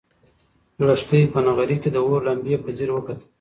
لښتې 0.87 1.19
په 1.33 1.39
نغري 1.45 1.77
کې 1.81 1.89
د 1.91 1.97
اور 2.05 2.21
لمبې 2.27 2.55
په 2.63 2.69
ځیر 2.77 2.89
وکتلې. 2.93 3.25